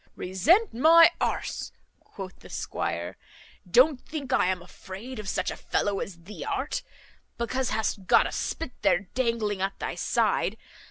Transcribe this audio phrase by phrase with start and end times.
[0.15, 1.43] "Resent my a,"
[1.99, 3.17] quoth the squire.
[3.69, 6.81] "Don't think I am afraid of such a fellow as thee art!
[7.37, 10.57] because hast got a spit there dangling at thy side.